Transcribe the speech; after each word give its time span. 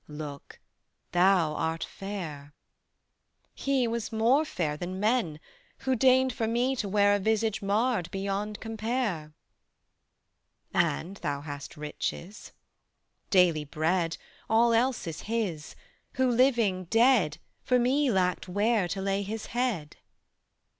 "Look, 0.07 0.59
thou 1.11 1.53
art 1.53 1.83
fair." 1.83 2.55
"He 3.53 3.87
was 3.87 4.11
more 4.11 4.43
fair 4.45 4.75
Than 4.75 4.99
men, 4.99 5.39
Who 5.81 5.95
deigned 5.95 6.33
for 6.33 6.47
me 6.47 6.75
to 6.77 6.89
wear 6.89 7.13
A 7.13 7.19
visage 7.19 7.61
marred 7.61 8.09
beyond 8.09 8.59
compare." 8.59 9.31
"And 10.73 11.17
thou 11.17 11.41
hast 11.41 11.77
riches." 11.77 12.51
"Daily 13.29 13.63
bread: 13.63 14.17
All 14.49 14.73
else 14.73 15.05
is 15.05 15.21
His; 15.29 15.75
Who 16.13 16.31
living, 16.31 16.85
dead, 16.85 17.37
For 17.63 17.77
me 17.77 18.09
lacked 18.11 18.49
where 18.49 18.87
to 18.87 19.01
lay 19.03 19.21
His 19.21 19.45
Head." 19.53 19.97